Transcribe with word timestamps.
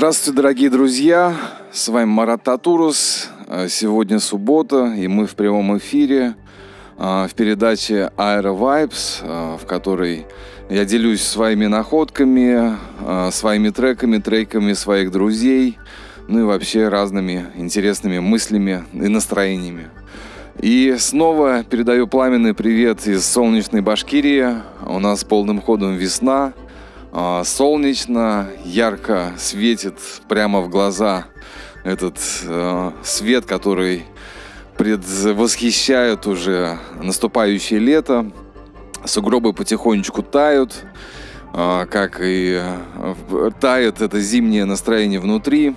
Здравствуйте, 0.00 0.34
дорогие 0.34 0.70
друзья! 0.70 1.36
С 1.70 1.88
вами 1.88 2.06
Марат 2.06 2.42
Татурус. 2.44 3.28
Э, 3.46 3.68
сегодня 3.68 4.18
суббота, 4.18 4.94
и 4.96 5.06
мы 5.08 5.26
в 5.26 5.34
прямом 5.34 5.76
эфире 5.76 6.36
э, 6.96 7.26
в 7.28 7.34
передаче 7.34 8.10
Aero 8.16 8.58
Vibes, 8.58 9.18
э, 9.20 9.58
в 9.62 9.66
которой 9.66 10.26
я 10.70 10.86
делюсь 10.86 11.22
своими 11.22 11.66
находками, 11.66 12.78
своими 13.30 13.68
треками, 13.68 14.16
треками 14.16 14.72
своих 14.72 15.10
друзей, 15.10 15.76
ну 16.28 16.40
и 16.40 16.44
вообще 16.44 16.88
разными 16.88 17.48
интересными 17.54 18.20
мыслями 18.20 18.84
и 18.94 19.08
настроениями. 19.08 19.90
И 20.62 20.96
снова 20.98 21.62
передаю 21.62 22.06
пламенный 22.06 22.54
привет 22.54 23.06
из 23.06 23.26
солнечной 23.26 23.82
Башкирии. 23.82 24.62
У 24.86 24.98
нас 24.98 25.24
полным 25.24 25.60
ходом 25.60 25.96
весна– 25.96 26.54
а, 26.64 26.69
солнечно, 27.44 28.48
ярко 28.64 29.32
светит 29.36 29.94
прямо 30.28 30.60
в 30.60 30.68
глаза 30.68 31.26
этот 31.84 32.18
э, 32.46 32.92
свет, 33.02 33.46
который 33.46 34.04
предвосхищает 34.76 36.26
уже 36.26 36.78
наступающее 37.02 37.78
лето. 37.78 38.30
Сугробы 39.04 39.52
потихонечку 39.52 40.22
тают, 40.22 40.74
э, 41.54 41.86
как 41.90 42.20
и 42.20 42.60
э, 42.60 43.50
тает 43.60 44.00
это 44.00 44.20
зимнее 44.20 44.64
настроение 44.64 45.20
внутри. 45.20 45.74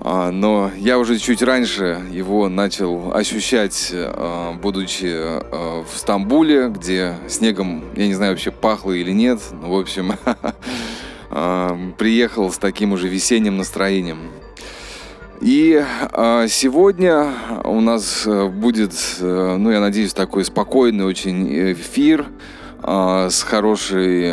А, 0.00 0.30
но 0.30 0.70
я 0.76 0.98
уже 0.98 1.18
чуть 1.18 1.42
раньше 1.42 2.00
его 2.10 2.48
начал 2.48 3.12
ощущать, 3.14 3.90
а, 3.92 4.52
будучи 4.54 5.12
а, 5.12 5.84
в 5.84 5.98
Стамбуле, 5.98 6.68
где 6.68 7.14
снегом, 7.26 7.84
я 7.96 8.06
не 8.06 8.14
знаю, 8.14 8.32
вообще 8.32 8.50
пахло 8.50 8.92
или 8.92 9.10
нет. 9.10 9.40
В 9.60 9.74
общем, 9.74 10.12
приехал 11.98 12.50
с 12.52 12.58
таким 12.58 12.92
уже 12.92 13.08
весенним 13.08 13.58
настроением. 13.58 14.30
И 15.40 15.84
сегодня 16.48 17.32
у 17.62 17.80
нас 17.80 18.26
будет, 18.26 18.92
ну, 19.20 19.70
я 19.70 19.78
надеюсь, 19.78 20.12
такой 20.12 20.44
спокойный 20.44 21.04
очень 21.04 21.72
эфир 21.74 22.26
с 22.82 23.42
хорошей 23.42 24.30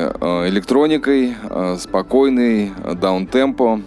электроникой, 0.47 1.35
спокойный, 1.77 2.71
даунтемпо. 2.95 3.81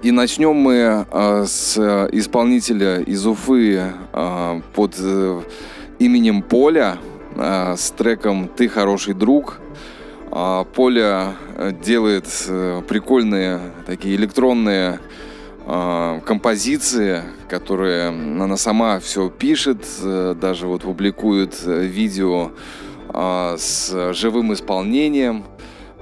И 0.00 0.12
начнем 0.12 0.54
мы 0.54 1.06
э, 1.10 1.44
с 1.44 1.76
исполнителя 2.12 3.00
из 3.00 3.26
Уфы 3.26 3.82
э, 4.12 4.60
под 4.72 4.94
э, 4.96 5.42
именем 5.98 6.42
Поля 6.42 6.98
э, 7.34 7.74
с 7.76 7.90
треком 7.90 8.48
«Ты 8.48 8.68
хороший 8.68 9.14
друг». 9.14 9.58
Э, 10.30 10.64
Поля 10.72 11.32
делает 11.84 12.26
э, 12.46 12.82
прикольные 12.86 13.60
такие 13.86 14.14
электронные 14.14 15.00
э, 15.66 16.20
композиции, 16.24 17.24
которые 17.48 18.10
она 18.10 18.56
сама 18.56 19.00
все 19.00 19.28
пишет, 19.28 19.84
э, 20.00 20.36
даже 20.40 20.68
вот 20.68 20.82
публикует 20.82 21.60
видео 21.66 22.52
э, 23.12 23.56
с 23.58 24.12
живым 24.14 24.52
исполнением– 24.52 25.42
а, 25.54 25.58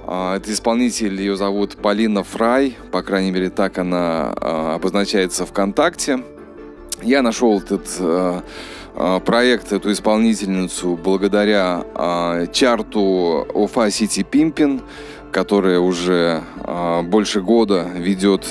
это 0.07 0.53
исполнитель, 0.53 1.19
ее 1.19 1.35
зовут 1.35 1.75
Полина 1.75 2.23
Фрай, 2.23 2.77
по 2.93 3.01
крайней 3.03 3.31
мере 3.31 3.49
так 3.49 3.77
она 3.77 4.33
а, 4.37 4.75
обозначается 4.75 5.45
ВКонтакте. 5.45 6.23
Я 7.01 7.21
нашел 7.21 7.59
этот 7.59 7.87
а, 7.99 8.41
проект, 9.25 9.73
эту 9.73 9.91
исполнительницу 9.91 10.95
благодаря 10.95 11.83
чарту 12.51 13.45
Уфа 13.53 13.91
Сити 13.91 14.23
Пимпин, 14.23 14.81
которая 15.31 15.79
уже 15.79 16.41
больше 17.03 17.41
года 17.41 17.85
ведет 17.93 18.47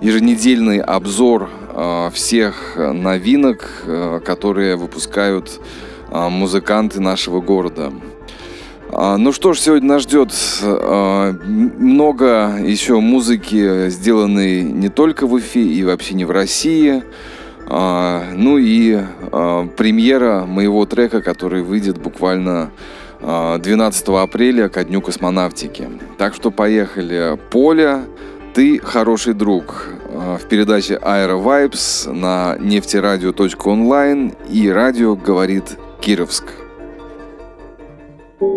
еженедельный 0.00 0.78
обзор 0.78 1.50
всех 2.12 2.76
новинок, 2.76 4.22
которые 4.24 4.76
выпускают 4.76 5.60
музыканты 6.12 7.00
нашего 7.00 7.40
города. 7.40 7.92
А, 8.94 9.16
ну 9.16 9.32
что 9.32 9.54
ж, 9.54 9.58
сегодня 9.58 9.88
нас 9.88 10.02
ждет 10.02 10.34
а, 10.62 11.32
много 11.42 12.58
еще 12.62 13.00
музыки, 13.00 13.88
сделанной 13.88 14.62
не 14.62 14.90
только 14.90 15.26
в 15.26 15.32
Уфе 15.32 15.62
и 15.62 15.82
вообще 15.82 16.14
не 16.14 16.26
в 16.26 16.30
России. 16.30 17.02
А, 17.68 18.22
ну 18.34 18.58
и 18.58 19.00
премьера 19.76 20.44
моего 20.44 20.84
трека, 20.84 21.22
который 21.22 21.62
выйдет 21.62 21.98
буквально 21.98 22.70
12 23.20 24.08
апреля 24.08 24.68
ко 24.68 24.84
Дню 24.84 25.00
космонавтики. 25.00 25.88
Так 26.18 26.34
что 26.34 26.50
поехали. 26.50 27.38
Поля, 27.50 28.04
ты 28.52 28.78
хороший 28.78 29.32
друг. 29.32 29.86
В 30.12 30.46
передаче 30.48 30.98
Aero 31.02 31.42
Vibes 31.42 32.12
на 32.12 32.56
нефтерадио.онлайн 32.60 34.34
и 34.50 34.68
радио 34.68 35.16
говорит 35.16 35.78
Кировск. 36.00 36.44
Давай 38.42 38.50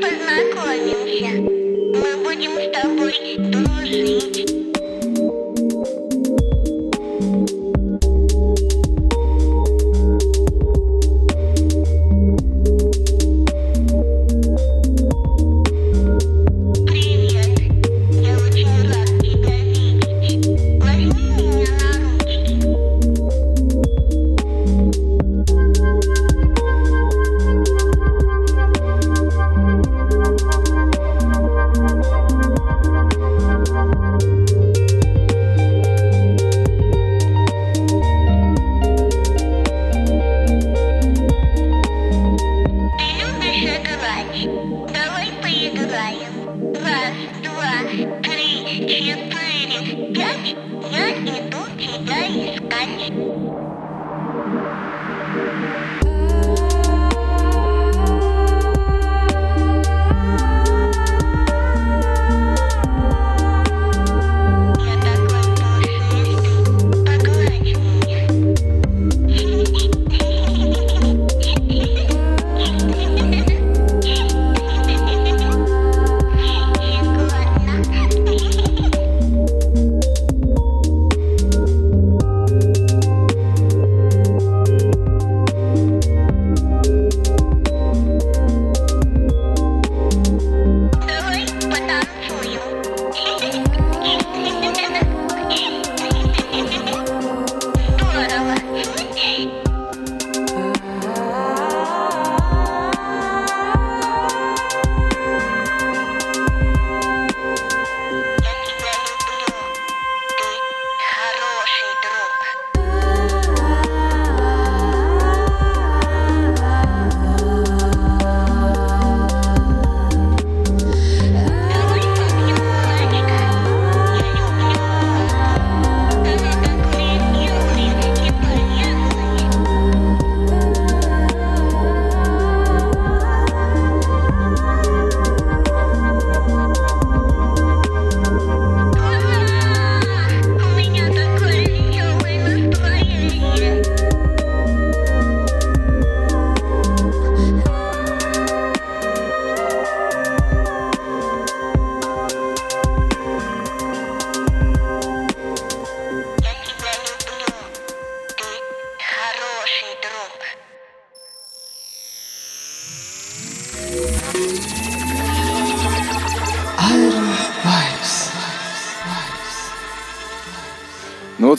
познакомимся. 0.00 1.30
Мы 1.94 2.10
будем 2.24 2.58
с 2.58 2.66
тобой 2.72 3.14
дружить. 3.52 4.67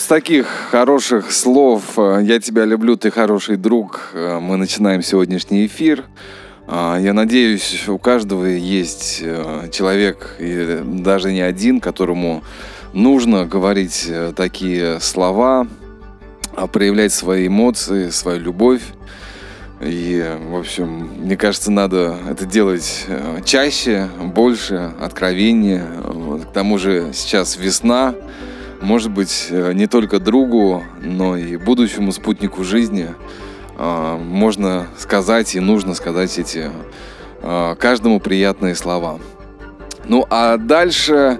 Таких 0.10 0.48
хороших 0.72 1.32
слов 1.32 1.84
э, 1.98 2.22
«Я 2.24 2.40
тебя 2.40 2.66
люблю, 2.66 2.98
ты 2.98 3.12
хороший 3.12 3.58
друг» 3.58 4.10
э, 4.14 4.40
мы 4.42 4.58
начинаем 4.58 5.04
сегодняшний 5.04 5.68
эфир. 5.68 6.04
А, 6.68 6.98
я 6.98 7.14
надеюсь, 7.14 7.88
у 7.88 8.00
каждого 8.00 8.46
есть 8.46 9.20
э, 9.22 9.70
человек, 9.72 10.36
и 10.40 10.82
даже 10.84 11.32
не 11.32 11.42
один, 11.42 11.80
которому 11.80 12.44
нужно 12.92 13.46
говорить 13.46 14.12
такие 14.36 15.00
слова, 15.00 15.68
а 16.56 16.66
проявлять 16.66 17.14
свои 17.14 17.46
эмоции, 17.46 18.10
свою 18.10 18.40
любовь. 18.40 18.82
И, 19.80 20.26
в 20.50 20.58
общем, 20.58 21.12
мне 21.20 21.38
кажется, 21.38 21.70
надо 21.70 22.18
это 22.28 22.46
делать 22.48 23.06
чаще, 23.46 24.10
больше, 24.34 24.92
откровеннее. 25.00 25.86
К 26.50 26.52
тому 26.52 26.80
же 26.80 27.12
сейчас 27.14 27.58
весна, 27.58 28.16
может 28.82 29.12
быть, 29.12 29.48
э, 29.50 29.74
не 29.74 29.88
только 29.88 30.20
другу, 30.20 30.84
но 31.02 31.38
и 31.38 31.58
будущему 31.58 32.12
спутнику 32.12 32.64
жизни 32.64 33.10
а, 33.78 34.18
можно 34.18 34.88
сказать 34.98 35.56
и 35.56 35.60
нужно 35.60 35.94
сказать 35.94 36.38
эти 36.38 36.70
а, 37.42 37.76
каждому 37.76 38.20
приятные 38.20 38.76
слова. 38.76 39.20
Ну 40.06 40.26
а 40.30 40.58
дальше 40.58 41.40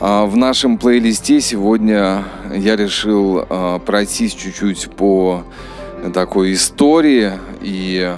в 0.00 0.36
нашем 0.36 0.78
плейлисте 0.78 1.40
сегодня 1.40 2.24
я 2.54 2.76
решил 2.76 3.44
пройтись 3.84 4.32
чуть-чуть 4.32 4.90
по 4.92 5.42
такой 6.14 6.52
истории 6.54 7.32
и 7.60 8.14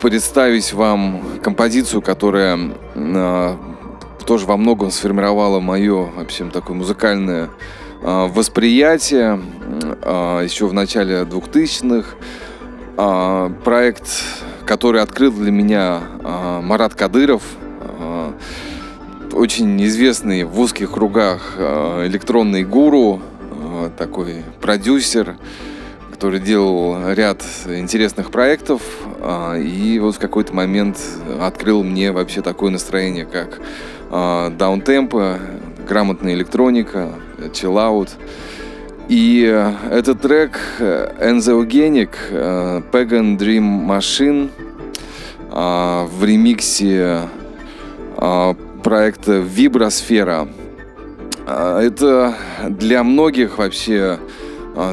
представить 0.00 0.72
вам 0.72 1.22
композицию, 1.40 2.02
которая 2.02 2.58
тоже 4.22 4.46
во 4.46 4.56
многом 4.56 4.90
сформировало 4.90 5.60
мое, 5.60 6.04
в 6.04 6.18
общем, 6.18 6.50
такое 6.50 6.76
музыкальное 6.76 7.50
э, 8.02 8.28
восприятие 8.28 9.40
э, 10.02 10.40
еще 10.44 10.66
в 10.66 10.72
начале 10.72 11.22
2000-х. 11.22 12.08
Э, 12.10 12.24
а, 12.98 13.50
проект, 13.64 14.06
который 14.66 15.00
открыл 15.00 15.32
для 15.32 15.50
меня 15.50 16.02
Марат 16.62 16.94
Кадыров, 16.94 17.42
очень 19.32 19.82
известный 19.86 20.44
в 20.44 20.60
узких 20.60 20.92
кругах 20.92 21.54
электронный 21.56 22.64
гуру, 22.64 23.22
такой 23.96 24.44
продюсер, 24.60 25.36
который 26.10 26.38
делал 26.38 27.12
ряд 27.12 27.42
интересных 27.66 28.30
проектов, 28.30 28.82
и 29.58 29.98
вот 30.00 30.16
в 30.16 30.18
какой-то 30.18 30.52
момент 30.52 30.98
открыл 31.40 31.82
мне 31.82 32.12
вообще 32.12 32.42
такое 32.42 32.70
настроение, 32.70 33.24
как 33.24 33.58
даунтемпа, 34.12 35.38
грамотная 35.88 36.34
электроника, 36.34 37.08
чиллаут. 37.52 38.10
И 39.08 39.44
э, 39.46 39.72
этот 39.90 40.20
трек 40.20 40.58
Enzeogenic 40.78 42.10
э, 42.30 42.82
Pagan 42.92 43.36
Dream 43.36 43.86
Machine 43.86 44.50
э, 45.50 46.06
в 46.06 46.24
ремиксе 46.24 47.22
проекта 48.84 49.32
Вибросфера. 49.32 50.46
Это 51.46 52.36
для 52.68 53.02
многих 53.02 53.58
вообще 53.58 54.18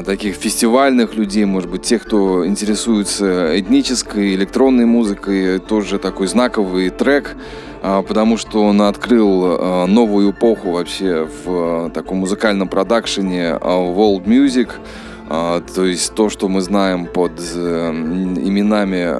таких 0.04 0.34
фестивальных 0.34 1.14
людей, 1.14 1.44
может 1.44 1.70
быть, 1.70 1.82
тех, 1.82 2.02
кто 2.02 2.44
интересуется 2.44 3.58
этнической, 3.60 4.34
электронной 4.34 4.86
музыкой, 4.86 5.60
тоже 5.60 5.98
такой 5.98 6.26
знаковый 6.26 6.90
трек– 6.90 7.36
а, 7.46 7.69
потому 7.80 8.36
что 8.36 8.64
он 8.64 8.82
открыл 8.82 9.42
а, 9.44 9.86
новую 9.86 10.32
эпоху 10.32 10.72
вообще 10.72 11.24
в 11.24 11.46
а, 11.46 11.90
таком 11.90 12.18
музыкальном 12.18 12.68
продакшене 12.68 13.58
world 13.60 14.24
music, 14.24 14.70
то 15.28 15.84
есть 15.84 16.12
то, 16.14 16.28
что 16.28 16.48
мы 16.48 16.60
знаем 16.60 17.06
под 17.06 17.30
э, 17.54 17.90
именами 17.92 19.14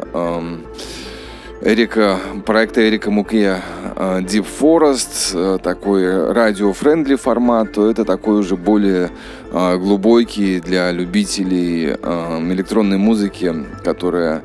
Эрика, 1.62 2.19
проекта 2.45 2.89
Эрика 2.89 3.12
Муке 3.12 3.59
Deep 3.95 4.45
Forest, 4.61 5.61
такой 5.61 6.33
radio-friendly 6.32 7.15
формат, 7.15 7.75
то 7.75 7.89
это 7.89 8.05
такой 8.05 8.41
уже 8.41 8.56
более 8.56 9.11
глубокий 9.53 10.59
для 10.59 10.91
любителей 10.91 11.91
электронной 11.91 12.99
музыки, 12.99 13.55
которая 13.85 14.43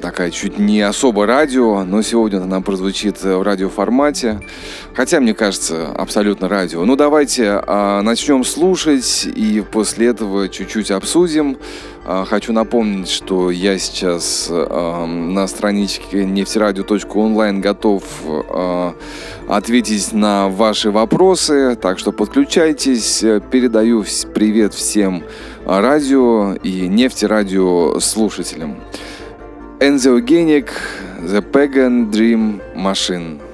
такая 0.00 0.30
чуть 0.30 0.58
не 0.58 0.80
особо 0.82 1.26
радио, 1.26 1.84
но 1.84 2.02
сегодня 2.02 2.42
она 2.42 2.60
прозвучит 2.60 3.22
в 3.22 3.42
радиоформате. 3.42 4.40
Хотя, 4.94 5.20
мне 5.20 5.34
кажется, 5.34 5.88
абсолютно 5.88 6.48
радио. 6.48 6.84
Ну, 6.84 6.96
давайте 6.96 7.62
а, 7.66 8.02
начнем 8.02 8.44
слушать 8.44 9.26
и 9.34 9.62
после 9.72 10.08
этого 10.08 10.48
чуть-чуть 10.48 10.90
обсудим. 10.90 11.56
А, 12.04 12.24
хочу 12.24 12.54
напомнить, 12.54 13.10
что 13.10 13.50
я 13.50 13.78
сейчас 13.78 14.48
а, 14.50 15.04
на 15.04 15.46
страничке 15.46 16.24
нефтерадио.онлайн 16.24 17.60
готов 17.60 18.02
а, 18.26 18.94
ответить 19.46 20.12
на 20.12 20.48
ваши 20.48 20.90
вопросы, 20.90 21.76
так 21.76 21.98
что 21.98 22.12
подключайтесь. 22.12 23.20
Передаю 23.50 24.04
привет 24.34 24.72
всем 24.72 25.22
радио 25.66 26.54
и 26.54 26.88
нефтерадио 26.88 28.00
слушателям. 28.00 28.78
Enzeogenic 29.80 30.74
The 31.22 31.40
Pagan 31.40 32.10
Dream 32.10 32.60
Machine. 32.74 33.47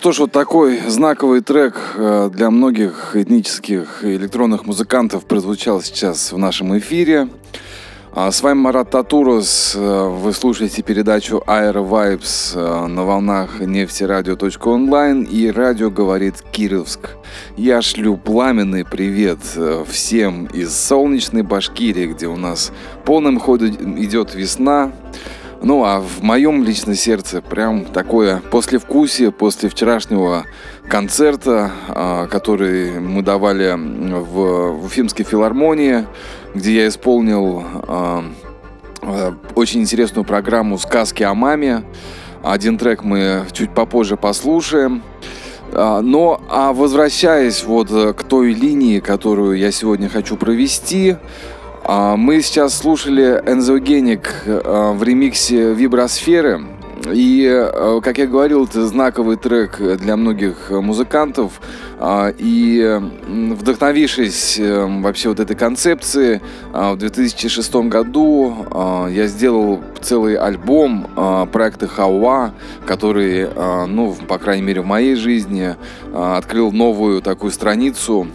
Что 0.00 0.12
ж, 0.12 0.20
вот 0.20 0.32
такой 0.32 0.78
знаковый 0.88 1.42
трек 1.42 1.76
э, 1.94 2.30
для 2.32 2.50
многих 2.50 3.14
этнических 3.14 4.02
электронных 4.02 4.64
музыкантов 4.64 5.26
прозвучал 5.26 5.82
сейчас 5.82 6.32
в 6.32 6.38
нашем 6.38 6.78
эфире. 6.78 7.28
А 8.14 8.32
с 8.32 8.42
вами 8.42 8.60
Марат 8.60 8.92
Татурос. 8.92 9.74
Э, 9.76 10.08
вы 10.08 10.32
слушаете 10.32 10.82
передачу 10.82 11.42
Air 11.46 11.86
Vibes 11.86 12.52
э, 12.54 12.86
на 12.86 13.04
волнах 13.04 13.60
нефтерадио.онлайн 13.60 15.24
и 15.24 15.50
радио 15.50 15.90
говорит 15.90 16.36
Кировск. 16.50 17.10
Я 17.58 17.82
шлю 17.82 18.16
пламенный 18.16 18.86
привет 18.86 19.40
всем 19.86 20.46
из 20.46 20.74
солнечной 20.74 21.42
Башкирии, 21.42 22.06
где 22.06 22.26
у 22.26 22.36
нас 22.36 22.72
полным 23.04 23.38
ходом 23.38 24.02
идет 24.02 24.34
весна. 24.34 24.92
Ну, 25.62 25.84
а 25.84 26.00
в 26.00 26.22
моем 26.22 26.64
личном 26.64 26.94
сердце 26.94 27.42
прям 27.42 27.84
такое 27.84 28.40
послевкусие 28.50 29.30
после 29.30 29.68
вчерашнего 29.68 30.46
концерта, 30.88 31.70
а, 31.88 32.26
который 32.28 32.98
мы 32.98 33.20
давали 33.20 33.74
в, 33.76 34.84
Уфимской 34.84 35.24
филармонии, 35.24 36.06
где 36.54 36.76
я 36.76 36.88
исполнил 36.88 37.62
а, 37.86 38.24
а, 39.02 39.34
очень 39.54 39.82
интересную 39.82 40.24
программу 40.24 40.78
«Сказки 40.78 41.22
о 41.22 41.34
маме». 41.34 41.84
Один 42.42 42.78
трек 42.78 43.04
мы 43.04 43.44
чуть 43.52 43.74
попозже 43.74 44.16
послушаем. 44.16 45.02
Но, 45.72 46.40
а 46.48 46.72
возвращаясь 46.72 47.62
вот 47.62 47.90
к 47.90 48.22
той 48.24 48.54
линии, 48.54 48.98
которую 48.98 49.56
я 49.56 49.70
сегодня 49.70 50.08
хочу 50.08 50.36
провести, 50.36 51.12
а, 51.12 51.18
мы 51.90 52.40
сейчас 52.40 52.78
слушали 52.78 53.42
Энзогеник 53.44 54.44
а, 54.46 54.92
в 54.92 55.02
ремиксе 55.02 55.74
Вибросферы. 55.74 56.60
И, 57.12 57.44
а, 57.50 58.00
как 58.00 58.18
я 58.18 58.28
говорил, 58.28 58.66
это 58.66 58.86
знаковый 58.86 59.36
трек 59.36 59.80
для 59.98 60.16
многих 60.16 60.70
музыкантов. 60.70 61.60
И 62.38 63.00
вдохновившись 63.28 64.58
э, 64.58 64.86
вообще 65.02 65.28
вот 65.30 65.38
этой 65.38 65.54
концепцией, 65.54 66.40
в 66.72 66.96
2006 66.96 67.74
году 67.90 68.56
я 69.10 69.26
сделал 69.26 69.82
целый 70.00 70.36
альбом 70.36 71.08
проекта 71.52 71.88
Хауа, 71.88 72.54
который, 72.86 73.48
ну, 73.86 74.16
по 74.28 74.38
крайней 74.38 74.62
мере, 74.62 74.80
в 74.80 74.86
моей 74.86 75.14
жизни 75.14 75.76
открыл 76.14 76.72
новую 76.72 77.20
такую 77.20 77.50
страницу 77.52 78.28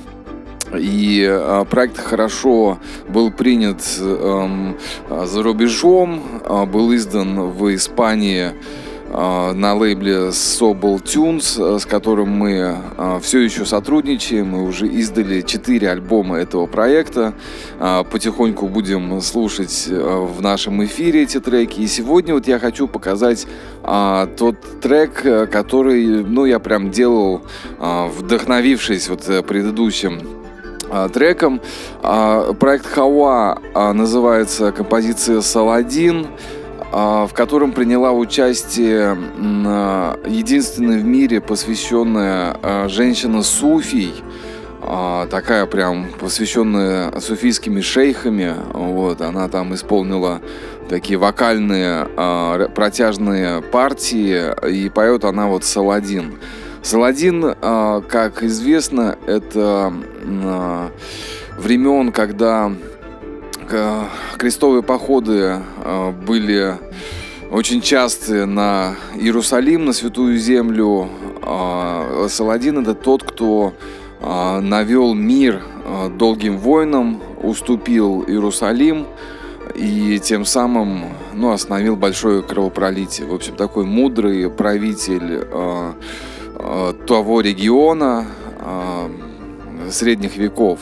и 0.80 1.26
э, 1.28 1.66
проект 1.70 1.98
хорошо 1.98 2.80
был 3.08 3.32
принят 3.32 3.82
э, 4.00 4.74
за 5.26 5.44
рубежом, 5.44 6.22
э, 6.44 6.66
был 6.66 6.94
издан 6.96 7.50
в 7.50 7.74
Испании 7.76 8.52
на 9.08 9.76
лейбле 9.76 10.32
Sobel 10.32 11.02
Tunes, 11.02 11.80
с 11.80 11.86
которым 11.86 12.32
мы 12.32 12.76
все 13.22 13.40
еще 13.40 13.64
сотрудничаем. 13.64 14.50
Мы 14.50 14.64
уже 14.64 14.88
издали 14.88 15.40
4 15.40 15.90
альбома 15.90 16.38
этого 16.38 16.66
проекта. 16.66 17.34
Потихоньку 17.80 18.68
будем 18.68 19.22
слушать 19.22 19.88
в 19.88 20.42
нашем 20.42 20.84
эфире 20.84 21.24
эти 21.24 21.40
треки. 21.40 21.80
И 21.80 21.88
сегодня 21.88 22.34
вот 22.34 22.48
я 22.48 22.60
хочу 22.60 22.90
показать 22.90 23.48
тот 23.84 24.82
трек, 24.82 25.22
который, 25.50 26.26
ну, 26.26 26.44
я 26.44 26.60
прям 26.60 26.92
делал, 26.92 27.44
вдохновившись 27.80 29.08
вот 29.08 29.46
предыдущим 29.48 30.20
треком. 31.14 31.62
А, 32.02 32.54
проект 32.54 32.86
Хауа 32.86 33.62
а, 33.74 33.94
называется 33.94 34.72
композиция 34.72 35.42
«Саладин», 35.42 36.28
в 36.92 37.32
котором 37.34 37.74
приняла 37.74 38.14
участие 38.14 39.18
единственная 40.26 41.00
в 41.00 41.04
мире 41.04 41.42
посвященная 41.42 42.88
женщина 42.88 43.44
Суфий, 43.44 44.14
такая 44.82 45.66
прям 45.66 46.06
посвященная 46.20 47.20
суфийскими 47.20 47.82
шейхами. 47.82 48.54
Вот, 48.72 49.20
она 49.20 49.50
там 49.50 49.74
исполнила 49.74 50.40
такие 50.88 51.18
вокальные 51.20 52.06
протяжные 52.74 53.62
партии, 53.62 54.54
и 54.70 54.88
поет 54.88 55.26
она 55.26 55.48
вот 55.48 55.66
«Саладин». 55.66 56.40
Саладин, 56.86 57.43
а, 57.43 58.02
как 58.02 58.43
известно, 58.43 59.17
это 59.26 59.91
а, 60.43 60.91
времен, 61.58 62.12
когда 62.12 62.71
крестовые 64.38 64.84
походы 64.84 65.62
а, 65.84 66.12
были 66.12 66.78
очень 67.50 67.82
частые 67.82 68.45
на 68.45 68.98
Иерусалим, 69.15 69.86
на 69.86 69.93
Святую 69.93 70.38
Землю. 70.38 71.10
Саладин 72.30 72.78
это 72.78 72.93
тот, 72.93 73.24
кто 73.24 73.74
навел 74.21 75.13
мир 75.15 75.63
долгим 76.17 76.58
войнам, 76.58 77.21
уступил 77.41 78.24
Иерусалим 78.28 79.08
и 79.74 80.19
тем 80.19 80.45
самым 80.45 81.06
ну, 81.34 81.52
остановил 81.52 81.95
большое 81.95 82.43
кровопролитие. 82.43 83.28
В 83.28 83.34
общем, 83.34 83.56
такой 83.56 83.86
мудрый 83.86 84.50
правитель 84.50 85.45
того 87.08 87.41
региона 87.41 88.28
э, 88.60 89.10
средних 89.91 90.38
веков. 90.38 90.80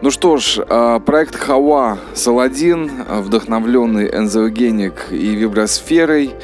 Ну 0.00 0.10
что 0.10 0.36
ж, 0.36 0.58
э, 0.58 1.00
проект 1.04 1.36
Хава 1.36 1.98
Саладин, 2.14 2.90
вдохновленный 3.08 4.08
энзоогеник 4.08 5.06
и 5.10 5.34
вибросферой. 5.34 6.34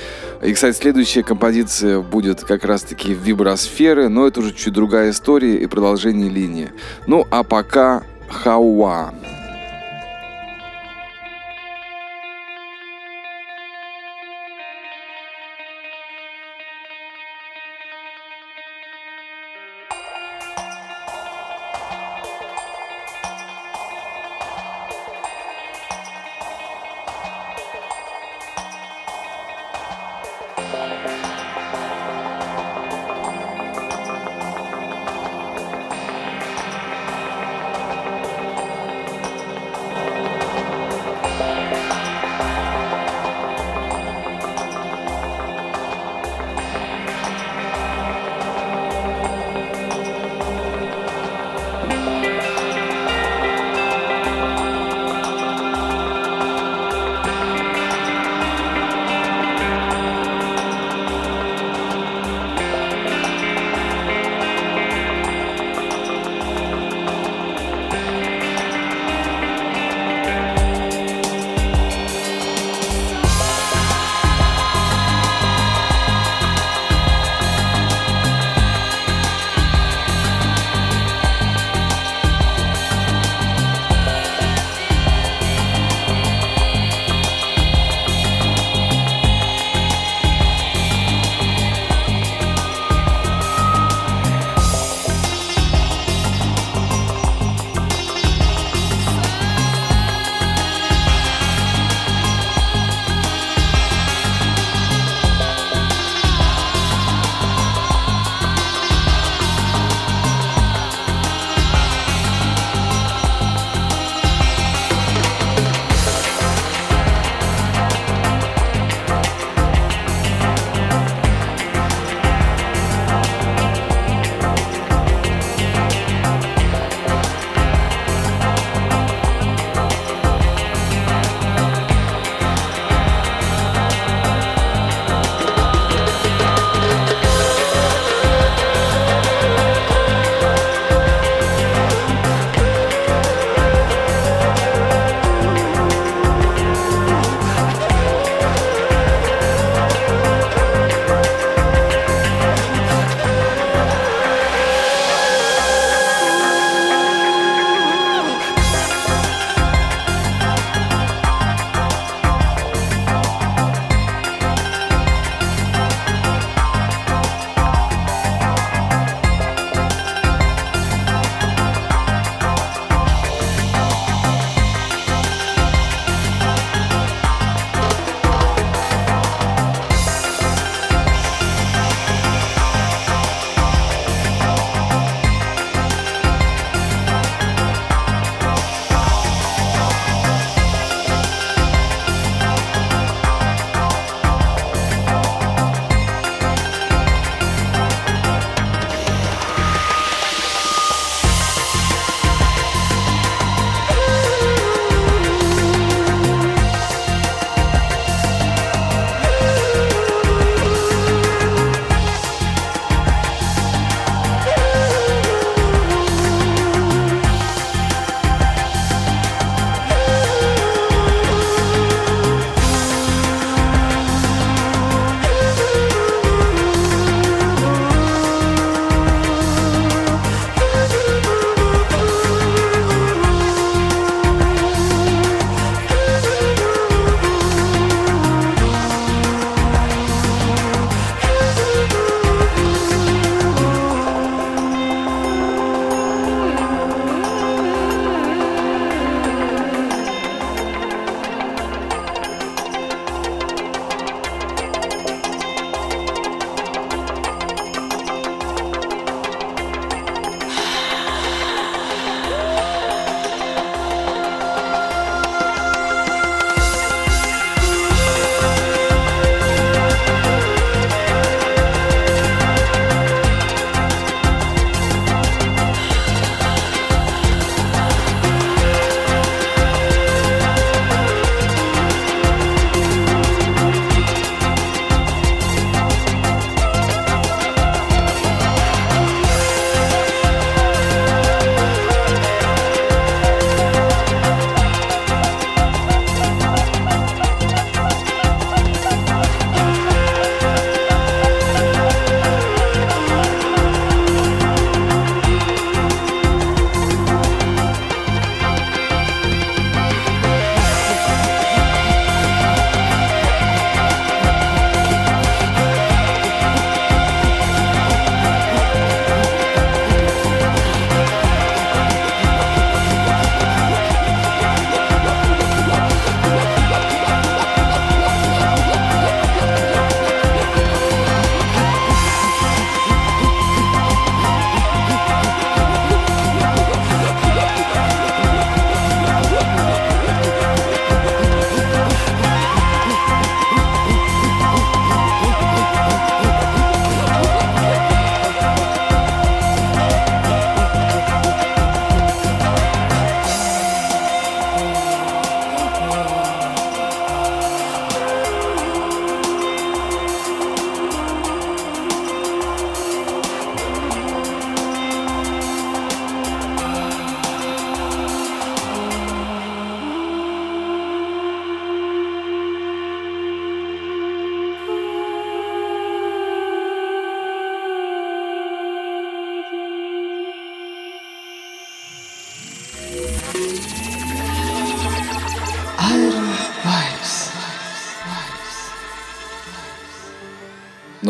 И, 0.42 0.52
кстати, 0.52 0.76
следующая 0.76 1.24
композиция 1.24 2.00
будет 2.00 2.44
как 2.44 2.64
раз-таки 2.64 3.12
вибросферы, 3.12 4.08
но 4.08 4.26
это 4.26 4.40
уже 4.40 4.54
чуть 4.54 4.72
другая 4.72 5.10
история 5.10 5.56
и 5.56 5.66
продолжение 5.66 6.28
линии. 6.28 6.70
Ну, 7.06 7.26
а 7.30 7.42
пока 7.42 8.02
Хауа. 8.28 9.12
Ну 9.22 9.37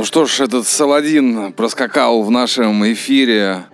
что 0.08 0.24
ж, 0.24 0.40
этот 0.40 0.66
Саладин 0.66 1.52
проскакал 1.52 2.22
в 2.22 2.30
нашем 2.30 2.82
эфире 2.94 3.64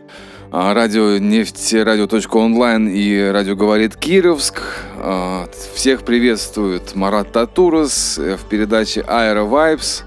а, 0.50 0.74
радио 0.74 1.18
нефть, 1.18 1.72
радио.онлайн 1.72 2.88
и 2.88 3.30
радио 3.30 3.54
говорит 3.54 3.94
Кировск. 3.94 4.60
А, 4.96 5.46
всех 5.76 6.04
приветствует 6.04 6.96
Марат 6.96 7.30
Татурас 7.30 8.18
в 8.18 8.48
передаче 8.48 9.02
Aero 9.02 9.48
Vibes. 9.48 10.02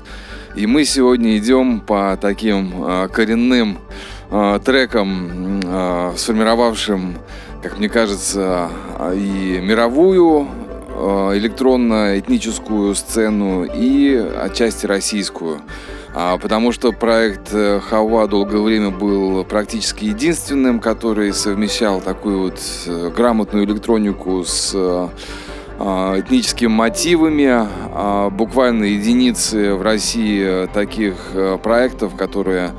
И 0.58 0.68
мы 0.68 0.84
сегодня 0.84 1.38
идем 1.38 1.80
по 1.80 2.18
таким 2.22 2.74
а, 2.84 3.08
коренным 3.08 3.80
трекам, 4.66 5.62
сформировавшим, 6.18 7.20
как 7.64 7.80
мне 7.80 7.88
кажется, 7.88 8.70
и 9.14 9.62
мировую 9.64 10.50
электронно-этническую 11.38 12.94
сцену, 12.96 13.64
и 13.64 14.14
отчасти 14.18 14.86
российскую. 14.86 15.62
А, 16.20 16.40
потому 16.40 16.72
что 16.72 16.94
проект 16.94 17.54
э, 17.54 17.80
Хава 17.80 18.28
долгое 18.28 18.60
время 18.60 18.90
был 18.90 19.44
практически 19.44 20.06
единственным, 20.06 20.80
который 20.80 21.32
совмещал 21.32 22.02
такую 22.02 22.42
вот 22.42 22.60
э, 22.88 23.12
грамотную 23.16 23.66
электронику 23.66 24.44
с 24.44 24.72
э, 24.74 25.10
а, 25.78 26.20
этническими 26.20 26.70
мотивами. 26.70 27.48
А, 27.52 28.32
буквально 28.32 28.86
единицы 28.86 29.76
в 29.76 29.84
России 29.84 30.66
таких 30.74 31.18
проектов, 31.62 32.16
которые 32.16 32.72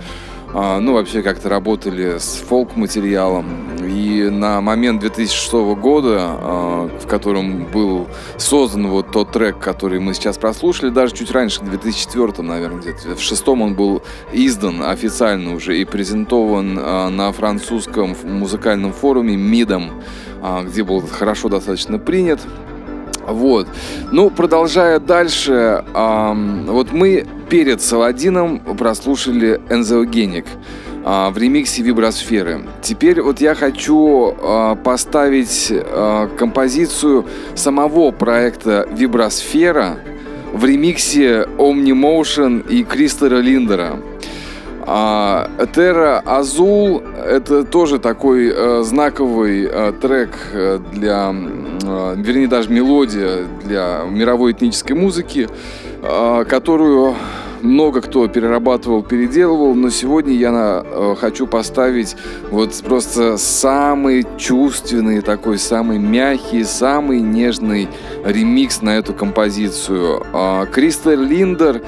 ну, 0.54 0.94
вообще 0.94 1.22
как-то 1.22 1.48
работали 1.48 2.18
с 2.18 2.42
фолк-материалом. 2.48 3.46
И 3.87 4.28
на 4.30 4.61
момент 4.61 5.00
2006 5.00 5.52
года, 5.76 6.16
а, 6.20 6.90
в 7.02 7.06
котором 7.06 7.64
был 7.70 8.08
создан 8.38 8.88
вот 8.88 9.12
тот 9.12 9.32
трек, 9.32 9.58
который 9.58 10.00
мы 10.00 10.14
сейчас 10.14 10.38
прослушали, 10.38 10.90
даже 10.90 11.14
чуть 11.14 11.30
раньше, 11.30 11.61
в 11.61 11.68
2004, 11.68 12.42
наверное, 12.42 12.80
где-то, 12.80 13.16
в 13.16 13.20
шестом 13.20 13.62
он 13.62 13.74
был 13.74 14.02
издан 14.32 14.82
официально 14.82 15.54
уже 15.54 15.78
и 15.78 15.84
презентован 15.84 16.78
а, 16.80 17.08
на 17.11 17.30
французском 17.32 18.16
музыкальном 18.24 18.92
форуме 18.92 19.37
МИДом, 19.37 20.02
где 20.64 20.84
был 20.84 21.00
хорошо 21.00 21.48
достаточно 21.48 21.98
принят. 21.98 22.40
Вот. 23.29 23.69
Ну, 24.11 24.31
продолжая 24.31 24.99
дальше, 24.99 25.85
эм, 25.95 26.67
вот 26.67 26.93
мы 26.93 27.27
перед 27.51 27.83
Саладином 27.83 28.61
прослушали 28.61 29.61
«Энзеогеник» 29.69 30.47
э, 31.05 31.31
в 31.31 31.37
ремиксе 31.37 31.83
«Вибросферы». 31.83 32.62
Теперь 32.83 33.21
вот 33.21 33.41
я 33.41 33.55
хочу 33.55 34.35
э, 34.35 34.77
поставить 34.83 35.69
э, 35.71 36.29
композицию 36.38 37.27
самого 37.55 38.12
проекта 38.12 38.88
«Вибросфера» 38.91 39.99
в 40.53 40.64
ремиксе 40.64 41.47
«Omnimotion» 41.59 42.67
и 42.67 42.83
Кристера 42.83 43.41
Линдера. 43.41 44.01
А 44.91 45.51
Terra 45.75 46.25
Azul 46.25 47.03
это 47.23 47.62
тоже 47.64 47.99
такой 47.99 48.51
э, 48.51 48.83
знаковый 48.85 49.69
э, 49.71 49.93
трек 50.01 50.31
э, 50.55 50.79
для, 50.95 51.35
вернее 52.16 52.48
даже 52.48 52.70
мелодия 52.70 53.46
для 53.64 54.05
мировой 54.09 54.53
этнической 54.53 54.96
музыки, 54.96 55.48
э, 56.03 56.44
которую 56.48 57.14
много 57.62 58.01
кто 58.01 58.27
перерабатывал, 58.29 59.03
переделывал, 59.03 59.74
но 59.74 59.90
сегодня 59.90 60.35
я 60.35 60.53
на, 60.53 60.83
э, 60.85 61.14
хочу 61.18 61.46
поставить 61.46 62.16
вот 62.51 62.74
просто 62.85 63.37
самый 63.37 64.27
чувственный 64.37 65.20
такой, 65.20 65.59
самый 65.59 65.98
мягкий, 65.98 66.64
самый 66.64 67.20
нежный 67.20 67.88
ремикс 68.24 68.83
на 68.83 68.96
эту 68.96 69.14
композицию. 69.14 70.24
Э, 70.33 70.66
Кристер 70.72 71.18
Линдер 71.18 71.83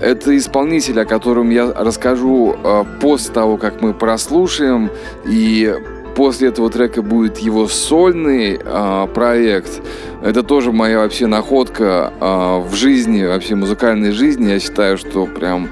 это 0.00 0.34
исполнитель, 0.36 0.98
о 1.00 1.04
котором 1.04 1.50
я 1.50 1.72
расскажу 1.72 2.56
э, 2.56 2.84
после 3.00 3.34
того, 3.34 3.58
как 3.58 3.82
мы 3.82 3.92
прослушаем. 3.92 4.90
И 5.26 5.74
после 6.20 6.48
этого 6.48 6.68
трека 6.68 7.00
будет 7.00 7.38
его 7.38 7.66
сольный 7.66 8.60
э, 8.62 9.06
проект. 9.14 9.80
Это 10.22 10.42
тоже 10.42 10.70
моя 10.70 10.98
вообще 10.98 11.26
находка 11.26 12.12
э, 12.20 12.58
в 12.68 12.74
жизни, 12.74 13.24
вообще 13.24 13.54
музыкальной 13.54 14.10
жизни. 14.10 14.50
Я 14.50 14.60
считаю, 14.60 14.98
что 14.98 15.24
прям 15.24 15.70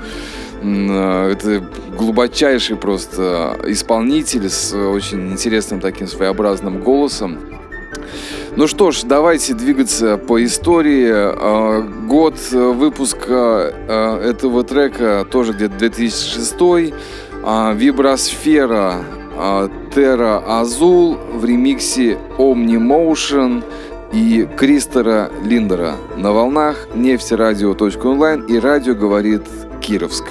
э, 0.62 1.32
это 1.32 1.62
глубочайший 1.94 2.76
просто 2.76 3.60
исполнитель 3.66 4.48
с 4.48 4.72
очень 4.72 5.32
интересным 5.32 5.80
таким 5.80 6.06
своеобразным 6.06 6.80
голосом. 6.80 7.38
Ну 8.56 8.66
что 8.68 8.90
ж, 8.90 9.02
давайте 9.02 9.52
двигаться 9.52 10.16
по 10.16 10.42
истории. 10.42 11.10
А, 11.12 11.82
год 11.82 12.36
выпуска 12.52 13.74
а, 13.86 14.18
этого 14.24 14.64
трека 14.64 15.26
тоже 15.30 15.52
где-то 15.52 15.76
2006. 15.76 16.94
А, 17.44 17.74
Вибросфера 17.74 19.04
Terra 19.94 20.42
Azul 20.60 21.16
в 21.38 21.44
ремиксе 21.44 22.18
Omni 22.38 22.78
Motion 22.78 23.62
и 24.12 24.48
Кристера 24.56 25.30
Линдера 25.44 25.94
на 26.16 26.32
волнах 26.32 26.88
нефтерадио.онлайн 26.94 28.44
и 28.48 28.58
радио 28.58 28.94
говорит 28.94 29.42
Кировск. 29.80 30.24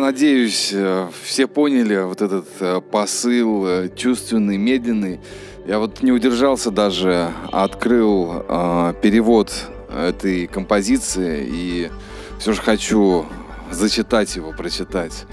Надеюсь, 0.00 0.70
э, 0.72 1.08
все 1.24 1.46
поняли 1.46 2.02
вот 2.02 2.22
этот 2.22 2.46
э, 2.60 2.80
посыл 2.80 3.66
э, 3.66 3.88
чувственный, 3.94 4.56
медленный. 4.56 5.20
Я 5.66 5.78
вот 5.78 6.02
не 6.02 6.12
удержался 6.12 6.70
даже, 6.70 7.32
открыл 7.52 8.44
э, 8.48 8.94
перевод 9.02 9.52
этой 9.94 10.46
композиции 10.46 11.46
и 11.50 11.90
все 12.38 12.52
же 12.52 12.62
хочу 12.62 13.26
зачитать 13.70 14.36
его, 14.36 14.52
прочитать. 14.52 15.26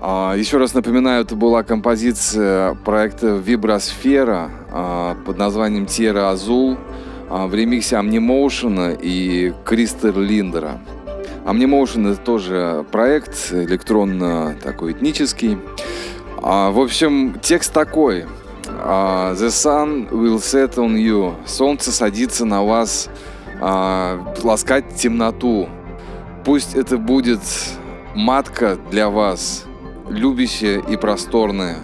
А, 0.00 0.34
еще 0.34 0.58
раз 0.58 0.74
напоминаю, 0.74 1.22
это 1.22 1.34
была 1.34 1.62
композиция 1.62 2.74
проекта 2.74 3.28
Вибросфера 3.28 4.50
а, 4.70 5.16
под 5.24 5.38
названием 5.38 5.86
Тера 5.86 6.30
Азул 6.30 6.76
а, 7.30 7.46
в 7.46 7.54
ремиксе 7.54 7.96
Амнимоушена 7.96 8.96
и 9.00 9.52
Кристер 9.64 10.18
Линдера. 10.18 10.80
Amnimotion 11.46 12.12
это 12.12 12.20
тоже 12.20 12.84
проект 12.90 13.52
электронно 13.52 14.56
такой 14.62 14.92
этнический. 14.92 15.58
А, 16.42 16.72
в 16.72 16.80
общем, 16.80 17.38
текст 17.40 17.72
такой. 17.72 18.26
А, 18.66 19.32
The 19.34 19.46
sun 19.46 20.10
will 20.10 20.38
set 20.38 20.74
on 20.74 20.96
you. 20.96 21.34
Солнце 21.46 21.92
садится 21.92 22.44
на 22.44 22.64
вас 22.64 23.08
а, 23.60 24.34
ласкать 24.42 24.96
темноту. 24.96 25.68
Пусть 26.44 26.74
это 26.74 26.98
будет 26.98 27.40
матка 28.16 28.76
для 28.90 29.08
вас, 29.08 29.66
любящая 30.08 30.80
и 30.80 30.96
просторная. 30.96 31.76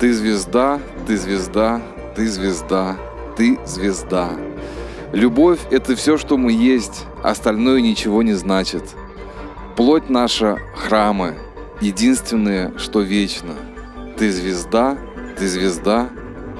Ты 0.00 0.12
звезда, 0.12 0.80
ты 1.06 1.16
звезда, 1.16 1.80
ты 2.16 2.26
звезда, 2.26 2.96
ты 3.36 3.58
звезда. 3.64 4.30
Любовь— 5.12 5.60
это 5.70 5.96
все, 5.96 6.18
что 6.18 6.36
мы 6.36 6.52
есть, 6.52 7.06
остальное 7.22 7.80
ничего 7.80 8.22
не 8.22 8.34
значит. 8.34 8.82
Плоть 9.74 10.10
наша— 10.10 10.58
храмы, 10.76 11.34
единственное, 11.80 12.76
что 12.76 13.00
вечно. 13.00 13.54
Ты 14.18 14.30
звезда, 14.30 14.98
ты 15.38 15.46
звезда, 15.46 16.10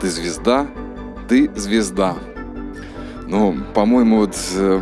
ты 0.00 0.08
звезда, 0.08 0.66
ты 1.28 1.50
звезда. 1.56 2.16
Ну, 3.26 3.54
по-моему, 3.74 4.20
вот 4.20 4.36
э, 4.54 4.80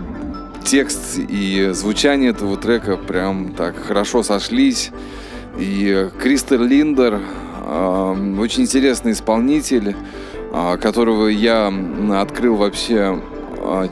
текст 0.64 1.18
и 1.18 1.70
звучание 1.72 2.30
этого 2.30 2.56
трека 2.56 2.96
прям 2.96 3.52
так 3.54 3.76
хорошо 3.76 4.22
сошлись. 4.22 4.92
И 5.58 6.08
Кристер 6.20 6.60
Линдер 6.60 7.20
э, 7.66 8.36
очень 8.38 8.62
интересный 8.62 9.12
исполнитель, 9.12 9.96
э, 10.52 10.76
которого 10.76 11.26
я 11.26 11.72
открыл 12.20 12.54
вообще 12.54 13.20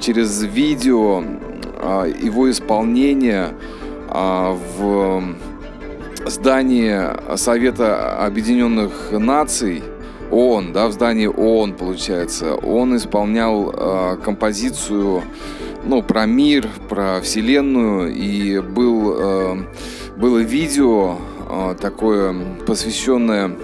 через 0.01 0.43
видео 0.43 1.23
а, 1.87 2.07
его 2.07 2.51
исполнение 2.51 3.51
а, 4.09 4.57
в 4.79 5.23
здании 6.27 7.37
Совета 7.37 8.25
Объединенных 8.25 9.13
Наций, 9.13 9.83
ООН, 10.31 10.73
да, 10.73 10.89
в 10.89 10.93
здании 10.93 11.27
ООН, 11.27 11.75
получается, 11.75 12.55
он 12.55 12.97
исполнял 12.97 14.17
композицию, 14.25 15.23
ну, 15.85 16.03
про 16.03 16.25
мир, 16.25 16.67
про 16.89 17.21
Вселенную, 17.21 18.15
и 18.15 18.59
был, 18.61 19.59
было 20.17 20.39
видео 20.39 21.19
такое, 21.79 22.35
посвященное 22.67 23.55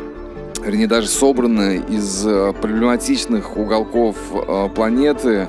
вернее, 0.63 0.87
даже 0.87 1.09
собранное 1.09 1.79
из 1.81 2.23
проблематичных 2.61 3.57
уголков 3.57 4.17
планеты, 4.75 5.49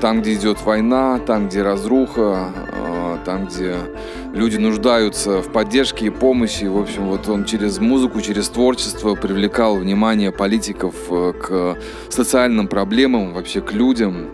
там, 0.00 0.20
где 0.20 0.34
идет 0.34 0.62
война, 0.62 1.18
там, 1.18 1.48
где 1.48 1.62
разруха, 1.62 2.52
а, 2.72 3.18
там, 3.24 3.46
где 3.46 3.74
люди 4.32 4.56
нуждаются 4.56 5.42
в 5.42 5.52
поддержке 5.52 6.06
и 6.06 6.10
помощи. 6.10 6.64
В 6.64 6.78
общем, 6.78 7.06
вот 7.06 7.28
он 7.28 7.44
через 7.44 7.78
музыку, 7.78 8.20
через 8.20 8.48
творчество 8.48 9.14
привлекал 9.14 9.76
внимание 9.76 10.32
политиков 10.32 10.94
э, 11.10 11.32
к 11.32 11.78
социальным 12.08 12.68
проблемам, 12.68 13.32
вообще 13.34 13.60
к 13.60 13.72
людям. 13.72 14.28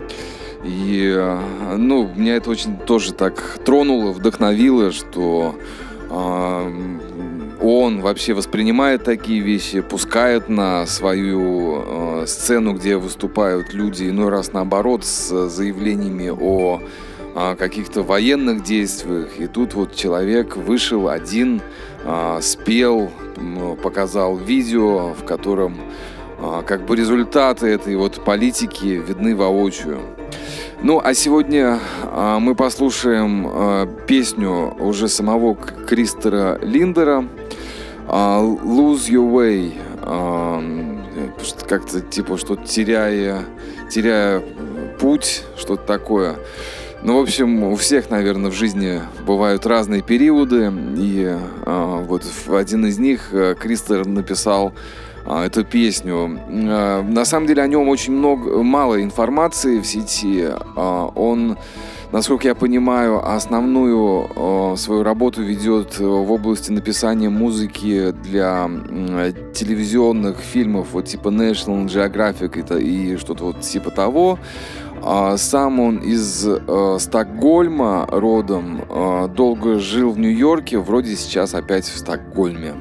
И, 0.65 1.13
э, 1.15 1.77
ну, 1.77 2.11
меня 2.15 2.37
это 2.37 2.51
очень 2.51 2.77
тоже 2.77 3.13
так 3.13 3.59
тронуло, 3.65 4.13
вдохновило, 4.13 4.93
что 4.93 5.55
а, 6.11 6.71
он 7.61 8.01
вообще 8.01 8.35
воспринимает 8.35 9.05
такие 9.05 9.41
вещи, 9.41 9.81
пускает 9.81 10.49
на 10.49 10.87
свою 10.87 11.83
э, 12.23 12.25
сцену, 12.27 12.75
где 12.75 12.97
выступают 12.97 13.73
люди, 13.73 14.11
иной 14.11 14.29
раз 14.29 14.53
наоборот, 14.53 15.05
с 15.05 15.49
заявлениями 15.49 16.29
о 16.29 16.81
э, 17.35 17.57
каких-то 17.57 18.03
военных 18.03 18.63
действиях. 18.63 19.39
И 19.39 19.47
тут 19.47 19.75
вот 19.75 19.95
человек 19.95 20.57
вышел 20.57 21.09
один, 21.09 21.63
э, 22.05 22.39
спел, 22.43 23.11
показал 23.83 24.37
видео, 24.37 25.15
в 25.15 25.25
котором 25.25 25.77
э, 26.39 26.63
как 26.67 26.85
бы 26.85 26.97
результаты 26.97 27.67
этой 27.69 27.97
вот 27.97 28.25
политики 28.25 29.03
видны 29.07 29.35
воочию. 29.35 30.01
Ну, 30.83 31.01
а 31.03 31.15
сегодня 31.15 31.81
э, 32.03 32.37
мы 32.39 32.55
послушаем 32.55 33.47
э, 33.49 33.87
песню 34.07 34.75
уже 34.79 35.09
самого 35.09 35.55
Кристера 35.55 36.59
Линдера 36.61 37.25
uh, 38.09 38.63
«Lose 38.63 39.09
Your 39.09 39.31
Way», 39.31 39.75
uh, 40.03 41.67
как-то 41.69 42.01
типа, 42.01 42.37
что 42.37 42.57
теряя, 42.57 43.45
теряя 43.91 44.43
путь, 44.99 45.45
что-то 45.57 45.83
такое. 45.83 46.37
Ну, 47.03 47.19
в 47.19 47.23
общем, 47.23 47.63
у 47.65 47.77
всех, 47.77 48.11
наверное, 48.11 48.51
в 48.51 48.55
жизни 48.55 49.01
бывают 49.27 49.67
разные 49.67 50.03
периоды, 50.03 50.73
и 50.97 51.37
э, 51.67 52.03
вот 52.05 52.25
в 52.25 52.55
один 52.55 52.87
из 52.87 52.99
них 52.99 53.29
э, 53.33 53.55
Кристер 53.55 54.07
написал 54.07 54.73
а, 55.27 55.45
эту 55.47 55.65
песню. 55.65 56.41
А, 56.49 57.03
на 57.03 57.25
самом 57.25 57.47
деле 57.47 57.63
о 57.63 57.67
нем 57.67 57.89
очень 57.89 58.13
много, 58.13 58.63
мало 58.63 59.03
информации 59.03 59.81
в 59.81 59.87
сети. 59.87 60.47
А, 60.77 61.07
он, 61.15 61.59
насколько 62.13 62.49
я 62.49 62.55
понимаю, 62.55 63.27
основную 63.29 64.77
свою 64.77 65.03
работу 65.03 65.43
ведет 65.43 65.99
в 65.99 66.31
области 66.33 66.71
написания 66.71 67.29
музыки 67.29 68.13
для 68.23 68.69
телевизионных 69.55 70.39
фильмов, 70.39 70.89
вот 70.93 71.07
типа 71.07 71.29
National 71.29 71.87
Geographic 71.87 72.81
и 72.81 73.17
что-то 73.17 73.45
вот 73.45 73.61
типа 73.61 73.91
того. 73.91 74.39
Сам 75.37 75.79
он 75.79 75.99
из 75.99 76.45
э, 76.45 76.97
Стокгольма 76.99 78.07
родом, 78.11 78.83
э, 78.89 79.29
долго 79.29 79.79
жил 79.79 80.11
в 80.11 80.19
Нью-Йорке, 80.19 80.79
вроде 80.79 81.15
сейчас 81.15 81.55
опять 81.55 81.85
в 81.85 81.97
Стокгольме 81.97 82.75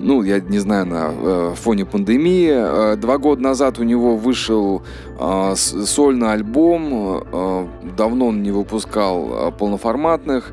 ну, 0.00 0.22
я 0.22 0.40
не 0.40 0.58
знаю, 0.58 0.86
на 0.86 1.10
э, 1.12 1.54
фоне 1.54 1.84
пандемии. 1.84 2.50
Э, 2.50 2.96
два 2.96 3.18
года 3.18 3.42
назад 3.42 3.78
у 3.78 3.84
него 3.84 4.16
вышел 4.16 4.82
э, 5.18 5.54
сольный 5.56 6.32
альбом. 6.32 7.22
Э, 7.32 7.66
давно 7.96 8.28
он 8.28 8.42
не 8.42 8.50
выпускал 8.50 9.48
э, 9.48 9.52
полноформатных. 9.52 10.52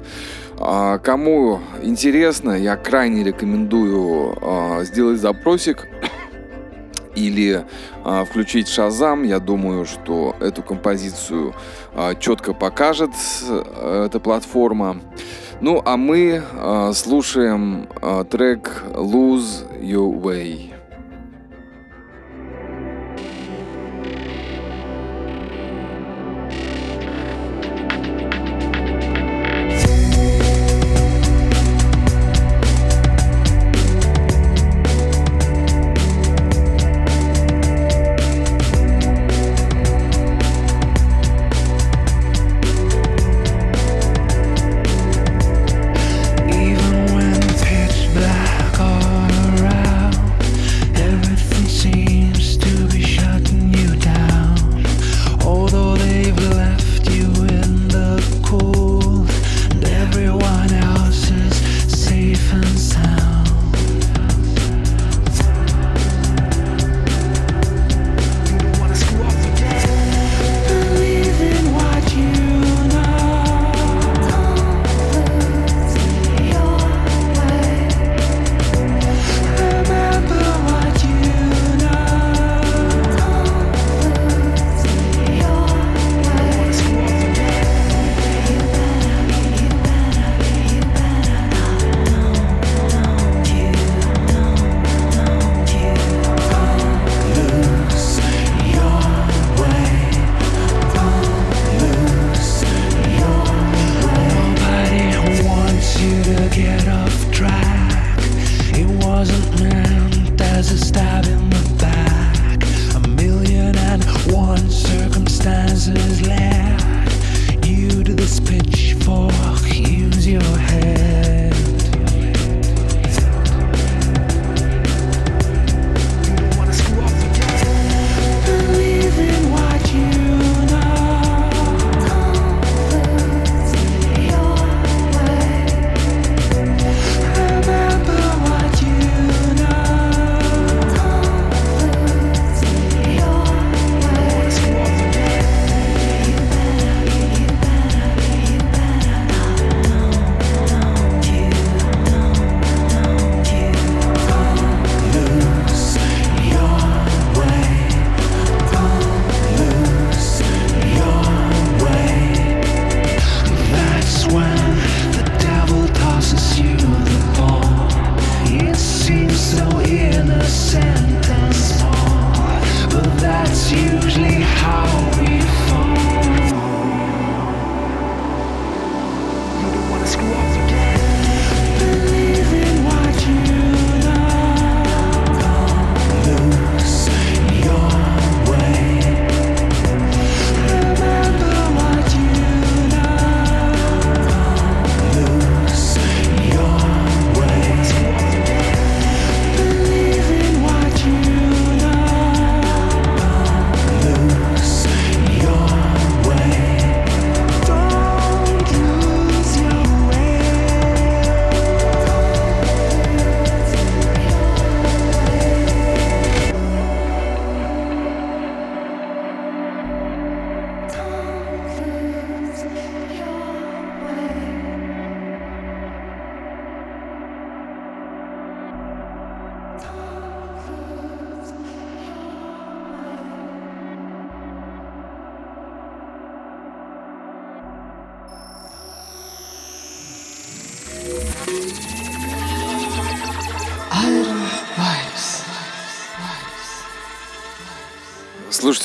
Э, 0.59 0.99
кому 1.01 1.59
интересно, 1.83 2.51
я 2.51 2.75
крайне 2.75 3.23
рекомендую 3.23 4.37
э, 4.41 4.83
сделать 4.85 5.19
запросик 5.19 5.87
или 7.15 7.65
э, 8.03 8.25
включить 8.25 8.67
Шазам. 8.67 9.23
Я 9.23 9.39
думаю, 9.39 9.85
что 9.85 10.35
эту 10.39 10.63
композицию 10.63 11.53
э, 11.93 12.13
четко 12.19 12.53
покажет 12.53 13.11
э, 13.47 14.05
эта 14.07 14.19
платформа. 14.19 15.01
Ну, 15.61 15.81
а 15.85 15.95
мы 15.95 16.43
э, 16.43 16.91
слушаем 16.93 17.87
э, 18.01 18.25
трек 18.29 18.83
Lose 18.93 19.65
Your 19.81 20.13
Way. 20.21 20.74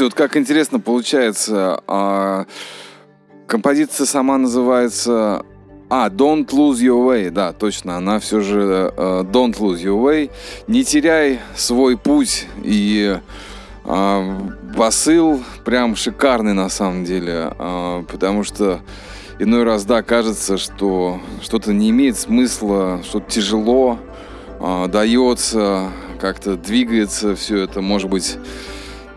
Слушайте, 0.00 0.16
вот 0.16 0.28
как 0.28 0.36
интересно 0.38 0.80
получается. 0.80 1.78
А, 1.86 2.46
композиция 3.46 4.06
сама 4.06 4.38
называется... 4.38 5.44
А, 5.90 6.08
Don't 6.08 6.46
Lose 6.46 6.78
Your 6.78 7.06
Way, 7.06 7.28
да, 7.28 7.52
точно, 7.52 7.98
она 7.98 8.18
все 8.18 8.40
же 8.40 8.94
uh, 8.96 9.30
Don't 9.30 9.58
Lose 9.58 9.82
Your 9.82 10.02
Way. 10.02 10.30
Не 10.68 10.84
теряй 10.84 11.40
свой 11.54 11.98
путь 11.98 12.46
и 12.64 13.18
uh, 13.84 14.74
посыл 14.74 15.44
прям 15.66 15.96
шикарный 15.96 16.54
на 16.54 16.70
самом 16.70 17.04
деле, 17.04 17.52
uh, 17.58 18.02
потому 18.06 18.42
что 18.42 18.80
иной 19.38 19.64
раз, 19.64 19.84
да, 19.84 20.02
кажется, 20.02 20.56
что 20.56 21.20
что-то 21.42 21.74
не 21.74 21.90
имеет 21.90 22.16
смысла, 22.16 23.02
что-то 23.04 23.30
тяжело 23.30 23.98
uh, 24.60 24.88
дается, 24.88 25.90
как-то 26.18 26.56
двигается 26.56 27.34
все 27.34 27.58
это, 27.58 27.82
может 27.82 28.08
быть, 28.08 28.38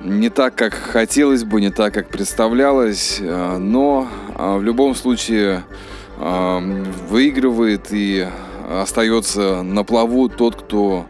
не 0.04 0.30
так, 0.30 0.56
как 0.56 0.74
хотелось 0.74 1.43
бы, 1.43 1.62
не 1.62 1.70
так, 1.70 1.93
как 1.93 2.10
представлялось, 2.10 3.20
э, 3.22 3.58
но 3.58 4.08
э, 4.38 4.58
в 4.58 4.64
любом 4.64 4.95
случае 4.95 5.64
э, 6.18 6.84
выигрывает 7.10 7.88
и 7.91 8.28
остается 8.70 9.62
на 9.62 9.84
плаву 9.84 10.30
тот, 10.30 10.56
кто 10.56 11.06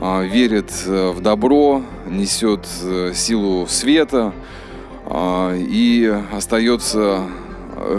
верит 0.00 0.72
в 0.86 1.20
добро, 1.20 1.82
несет 2.08 2.66
силу 3.14 3.66
света 3.66 4.32
и 5.14 6.20
остается 6.32 7.22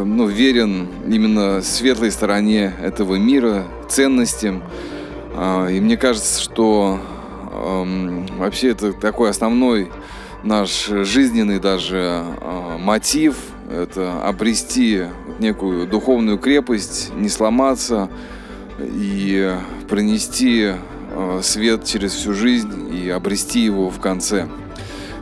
ну, 0.04 0.26
верен 0.26 0.90
именно 1.08 1.62
светлой 1.62 2.12
стороне 2.12 2.74
этого 2.82 3.16
мира, 3.16 3.66
ценностям. 3.88 4.64
И 5.70 5.80
мне 5.80 5.98
кажется, 5.98 6.42
что 6.42 7.00
эм, 7.54 8.26
вообще 8.38 8.70
это 8.70 8.92
такой 8.92 9.30
основной 9.30 9.90
наш 10.44 10.88
жизненный 10.88 11.60
даже 11.60 12.24
э, 12.24 12.78
мотив– 12.80 13.36
это 13.72 14.24
обрести 14.24 15.04
некую 15.40 15.88
духовную 15.88 16.38
крепость, 16.38 17.12
не 17.16 17.30
сломаться 17.30 18.10
и 18.80 19.54
принести 19.90 20.74
э, 20.74 21.40
свет 21.42 21.86
через 21.86 22.14
всю 22.14 22.34
жизнь 22.34 22.94
и 22.96 23.10
обрести 23.10 23.62
его 23.62 23.90
в 23.90 24.00
конце. 24.00 24.48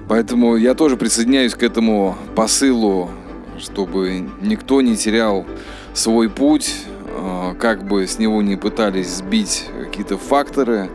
Поэтому 0.09 0.57
я 0.57 0.73
тоже 0.73 0.97
присоединяюсь 0.97 1.55
к 1.55 1.63
этому 1.63 2.17
посылу, 2.35 3.09
чтобы 3.59 4.29
никто 4.41 4.81
не 4.81 4.97
терял 4.97 5.45
свой 5.93 6.29
путь, 6.29 6.75
э, 7.05 7.55
как 7.59 7.87
бы 7.87 8.05
с 8.05 8.19
него 8.19 8.41
не 8.41 8.57
пытались 8.57 9.09
сбить 9.09 9.65
какие-то 9.83 10.17
факторы, 10.17 10.89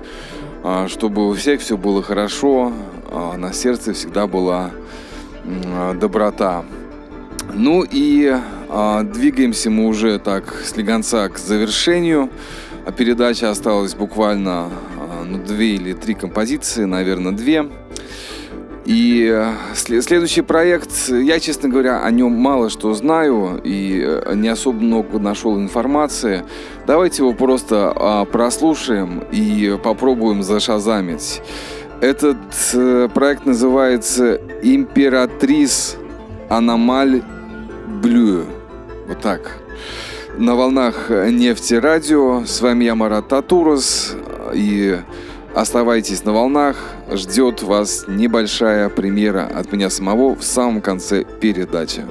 чтобы 0.88 1.30
у 1.30 1.34
всех 1.34 1.60
все 1.60 1.76
было 1.76 2.02
хорошо, 2.02 2.72
а, 2.72 2.97
на 3.10 3.52
сердце 3.52 3.92
всегда 3.92 4.26
была 4.26 4.70
доброта. 6.00 6.64
Ну 7.54 7.84
и 7.88 8.36
а, 8.68 9.02
двигаемся 9.02 9.70
мы 9.70 9.86
уже 9.86 10.18
так 10.18 10.54
с 10.64 10.76
легонца 10.76 11.28
к 11.28 11.38
завершению. 11.38 12.30
А 12.86 12.92
передача 12.92 13.50
осталась 13.50 13.94
буквально 13.94 14.70
а, 14.98 15.24
ну, 15.26 15.38
две 15.38 15.74
или 15.74 15.92
три 15.92 16.14
композиции, 16.14 16.84
наверное, 16.84 17.32
две. 17.32 17.68
И 18.84 19.46
следующий 19.74 20.40
проект, 20.40 21.10
я, 21.10 21.40
честно 21.40 21.68
говоря, 21.68 22.02
о 22.02 22.10
нем 22.10 22.32
мало 22.32 22.70
что 22.70 22.94
знаю 22.94 23.60
и 23.62 24.02
э, 24.02 24.32
не 24.34 24.48
особо 24.48 24.80
много 24.80 25.18
нашел 25.18 25.58
информации. 25.58 26.44
Давайте 26.86 27.22
его 27.22 27.34
просто 27.34 28.26
прослушаем 28.32 29.24
и 29.30 29.78
попробуем 29.82 30.42
зашазамить. 30.42 31.42
Этот 32.00 32.36
э, 32.74 33.08
проект 33.12 33.44
называется 33.44 34.40
«Императрис 34.62 35.96
Аномаль 36.48 37.24
Блю». 38.00 38.44
Вот 39.08 39.20
так. 39.20 39.58
На 40.36 40.54
волнах 40.54 41.10
нефти 41.10 41.74
радио. 41.74 42.44
С 42.44 42.60
вами 42.60 42.84
я, 42.84 42.94
Марат 42.94 43.26
Татурос. 43.26 44.14
И 44.54 44.96
оставайтесь 45.56 46.22
на 46.22 46.32
волнах. 46.32 46.76
Ждет 47.10 47.64
вас 47.64 48.04
небольшая 48.06 48.90
премьера 48.90 49.50
от 49.52 49.72
меня 49.72 49.90
самого 49.90 50.36
в 50.36 50.44
самом 50.44 50.80
конце 50.80 51.24
передачи. 51.24 52.04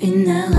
in 0.00 0.22
the 0.24 0.57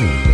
soon. 0.00 0.29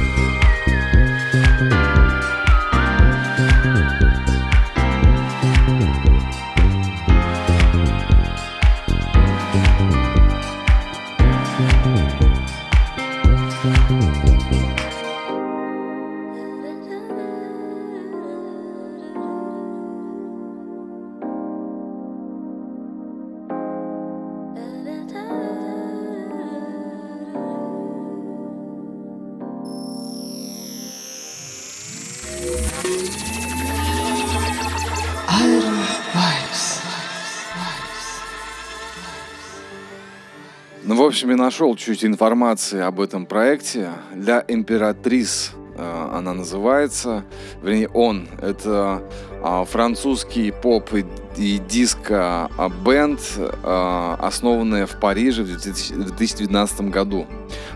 Общем, 41.16 41.30
я 41.30 41.36
нашел 41.36 41.74
чуть 41.76 42.04
информации 42.04 42.78
об 42.82 43.00
этом 43.00 43.24
проекте. 43.24 43.88
Для 44.14 44.44
императрис 44.46 45.52
э, 45.74 46.08
она 46.12 46.34
называется. 46.34 47.24
Вернее, 47.62 47.88
он. 47.88 48.28
Это 48.42 49.02
а, 49.42 49.64
французский 49.64 50.50
поп 50.50 50.90
и, 50.92 51.58
диско-бенд, 51.58 53.20
а, 53.38 54.18
основанная 54.20 54.84
в 54.84 55.00
Париже 55.00 55.42
в 55.42 55.46
2012 55.46 56.80
году. 56.90 57.26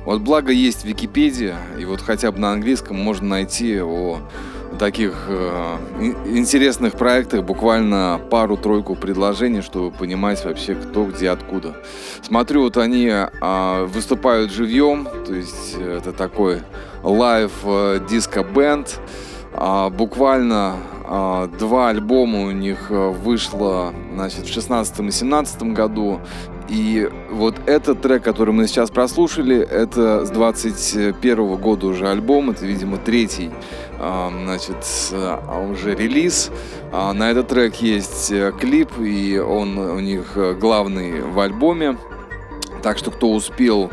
Вот 0.05 0.21
благо 0.21 0.53
есть 0.53 0.85
Википедия, 0.85 1.57
и 1.79 1.87
вот 1.87 2.03
хотя 2.03 2.33
бы 2.33 2.39
на 2.41 2.53
английском 2.53 2.99
можно 2.99 3.27
найти 3.27 3.81
о 3.81 4.19
таких 4.81 5.13
э, 5.29 5.77
интересных 6.25 6.95
проектах 6.95 7.45
буквально 7.45 8.19
пару-тройку 8.31 8.97
предложений, 8.97 9.61
чтобы 9.61 9.91
понимать 9.91 10.43
вообще 10.43 10.75
кто, 10.75 11.05
где, 11.05 11.29
откуда. 11.29 11.77
Смотрю, 12.23 12.63
вот 12.63 12.79
они 12.79 13.07
э, 13.09 13.85
выступают 13.85 14.51
живьем, 14.51 15.07
то 15.27 15.35
есть 15.35 15.77
это 15.79 16.13
такой 16.13 16.63
live 17.03 17.53
э, 17.65 18.01
disco-band. 18.09 18.99
А, 19.53 19.91
буквально 19.91 20.77
а, 21.13 21.49
два 21.49 21.89
альбома 21.89 22.43
у 22.43 22.51
них 22.53 22.87
э, 22.91 23.09
вышло 23.11 23.93
значит, 24.15 24.47
в 24.47 24.53
16 24.53 25.01
и 25.01 25.11
17 25.11 25.63
году. 25.75 26.21
И 26.71 27.11
вот 27.33 27.57
этот 27.67 28.01
трек, 28.01 28.23
который 28.23 28.55
мы 28.55 28.69
сейчас 28.69 28.91
прослушали, 28.91 29.59
это 29.59 30.25
с 30.25 30.31
21 30.31 31.57
года 31.57 31.89
уже 31.89 32.09
альбом, 32.09 32.51
это, 32.51 32.65
видимо, 32.65 32.97
третий, 32.97 33.51
а, 33.99 34.31
значит, 34.45 34.77
а 35.13 35.61
уже 35.69 35.97
релиз. 35.97 36.53
А 36.93 37.13
на 37.13 37.33
этот 37.33 37.49
трек 37.49 37.75
есть 37.77 38.31
э, 38.31 38.53
клип, 38.59 39.01
и 39.01 39.37
он 39.39 39.79
у 39.79 39.99
них 39.99 40.39
главный 40.61 41.23
в 41.23 41.41
альбоме. 41.41 41.99
Так 42.85 42.99
что 42.99 43.11
кто 43.11 43.33
успел 43.33 43.91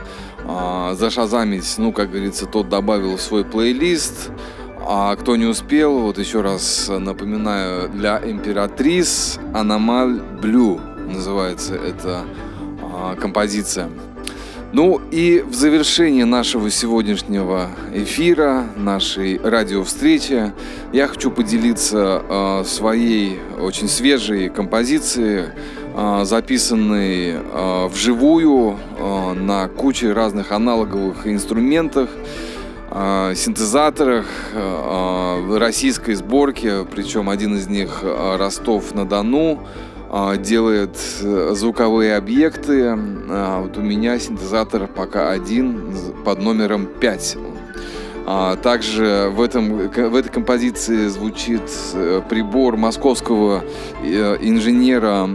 зашазамить, 0.94 1.76
ну, 1.78 1.92
как 1.92 2.12
говорится, 2.12 2.46
тот 2.46 2.70
добавил 2.70 3.18
в 3.18 3.22
свой 3.22 3.44
плейлист. 3.44 4.32
А 4.90 5.16
кто 5.18 5.36
не 5.36 5.46
успел, 5.46 6.00
вот 6.00 6.18
еще 6.18 6.40
раз 6.40 6.90
напоминаю, 6.90 7.90
для 7.90 8.22
императрис 8.24 9.40
Аномаль 9.54 10.22
Блю 10.42 10.80
называется 11.06 11.76
эта 11.76 12.24
а, 12.24 12.47
композиция. 13.20 13.90
Ну 14.74 15.00
и 15.12 15.46
в 15.48 15.56
завершении 15.56 16.24
нашего 16.24 16.70
сегодняшнего 16.70 17.70
эфира, 17.94 18.66
нашей 18.76 19.40
радиовстречи, 19.40 20.52
я 20.92 21.08
хочу 21.08 21.32
поделиться 21.32 22.22
э, 22.28 22.64
своей 22.66 23.40
очень 23.62 23.88
свежей 23.88 24.50
композицией, 24.50 25.52
э, 25.96 26.26
записанной 26.26 27.36
э, 27.36 27.88
вживую 27.88 28.78
э, 28.98 29.34
на 29.36 29.70
куче 29.70 30.12
разных 30.12 30.52
аналоговых 30.52 31.28
инструментах. 31.28 32.10
Э, 32.92 33.34
синтезаторах 33.36 34.26
э, 34.54 35.58
российской 35.58 36.14
сборки, 36.16 36.86
причем 36.94 37.30
один 37.30 37.56
из 37.56 37.68
них 37.68 38.00
э, 38.02 38.36
Ростов-на-Дону 38.38 39.66
делает 40.40 40.98
звуковые 40.98 42.16
объекты. 42.16 42.96
Вот 42.96 43.78
у 43.78 43.82
меня 43.82 44.20
синтезатор 44.20 44.88
пока 44.88 45.32
один 45.32 45.94
под 46.24 46.42
номером 46.42 46.86
5. 46.86 47.38
Также 48.62 49.32
в, 49.34 49.42
этом, 49.42 49.90
в 49.90 50.16
этой 50.16 50.30
композиции 50.30 51.08
звучит 51.08 51.62
прибор 52.30 52.78
московского 52.78 53.64
инженера 54.04 55.30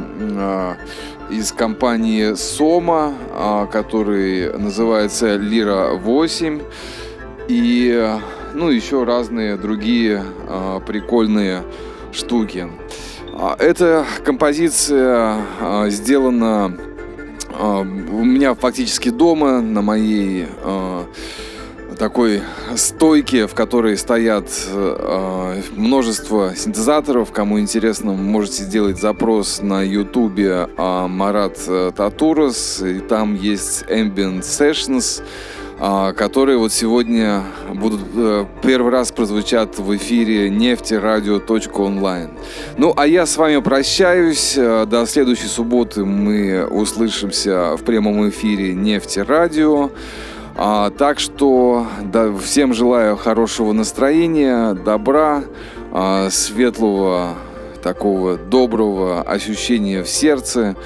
из 1.30 1.52
компании 1.52 2.34
Сома, 2.34 3.14
который 3.72 4.56
называется 4.58 5.36
Лира 5.36 5.92
8 5.94 6.60
и 7.48 8.18
ну, 8.54 8.68
еще 8.68 9.04
разные 9.04 9.56
другие 9.56 10.22
э, 10.48 10.80
прикольные 10.86 11.62
штуки. 12.12 12.68
А, 13.34 13.56
эта 13.58 14.04
композиция 14.24 15.38
э, 15.60 15.86
сделана 15.88 16.76
э, 17.48 17.80
у 17.80 18.24
меня 18.24 18.54
фактически 18.54 19.08
дома, 19.08 19.60
на 19.60 19.80
моей 19.82 20.46
такой 21.98 22.42
стойке, 22.74 23.46
в 23.46 23.54
которой 23.54 23.96
стоят 23.96 24.48
множество 25.76 26.52
синтезаторов. 26.56 27.30
Кому 27.30 27.60
интересно, 27.60 28.12
можете 28.12 28.64
сделать 28.64 28.98
запрос 28.98 29.60
на 29.62 29.82
ютубе 29.82 30.68
э, 30.76 31.06
Марат 31.06 31.58
Татурос, 31.96 32.82
и 32.82 32.98
там 33.00 33.34
есть 33.34 33.84
Ambient 33.84 34.40
Sessions. 34.40 35.22
А, 35.84 36.12
которые 36.12 36.58
вот 36.58 36.72
сегодня 36.72 37.42
будут 37.74 38.02
э, 38.14 38.46
первый 38.62 38.92
раз 38.92 39.10
прозвучат 39.10 39.80
в 39.80 39.96
эфире 39.96 40.48
нефтерадио.онлайн. 40.48 42.30
Ну, 42.78 42.94
а 42.96 43.04
я 43.04 43.26
с 43.26 43.36
вами 43.36 43.60
прощаюсь. 43.60 44.54
Э, 44.56 44.86
до 44.86 45.04
следующей 45.06 45.48
субботы 45.48 46.04
мы 46.04 46.64
услышимся 46.66 47.76
в 47.76 47.82
прямом 47.82 48.28
эфире 48.28 48.74
Нефтерадио. 48.74 49.90
А, 50.54 50.90
так 50.90 51.18
что 51.18 51.88
да, 52.00 52.32
всем 52.32 52.74
желаю 52.74 53.16
хорошего 53.16 53.72
настроения, 53.72 54.74
добра, 54.74 55.42
а, 55.90 56.30
светлого, 56.30 57.34
такого 57.82 58.36
доброго 58.36 59.22
ощущения 59.22 60.04
в 60.04 60.08
сердце. 60.08 60.76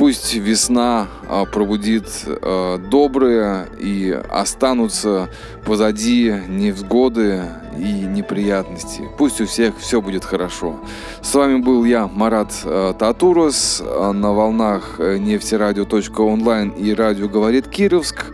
Пусть 0.00 0.34
весна 0.34 1.08
а, 1.28 1.44
пробудит 1.44 2.06
а, 2.24 2.78
добрые 2.78 3.66
и 3.78 4.18
останутся 4.30 5.28
позади 5.66 6.34
невзгоды 6.48 7.42
и 7.76 8.06
неприятности. 8.06 9.02
Пусть 9.18 9.42
у 9.42 9.46
всех 9.46 9.76
все 9.76 10.00
будет 10.00 10.24
хорошо. 10.24 10.80
С 11.20 11.34
вами 11.34 11.58
был 11.58 11.84
я, 11.84 12.06
Марат 12.06 12.50
а, 12.64 12.94
Татурос, 12.94 13.82
на 13.82 14.32
волнах 14.32 14.94
э, 15.00 15.18
нефтерадио.онлайн 15.18 16.70
и 16.70 16.94
радио 16.94 17.28
«Говорит 17.28 17.68
Кировск». 17.68 18.24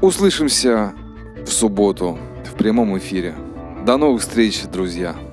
Услышимся 0.00 0.92
в 1.44 1.50
субботу 1.50 2.20
в 2.44 2.56
прямом 2.56 2.96
эфире. 2.98 3.34
До 3.84 3.96
новых 3.96 4.20
встреч, 4.20 4.62
друзья! 4.72 5.23